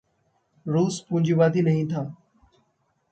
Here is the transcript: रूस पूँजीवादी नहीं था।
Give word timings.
रूस 0.67 0.99
पूँजीवादी 1.09 1.61
नहीं 1.61 1.87
था। 1.87 2.03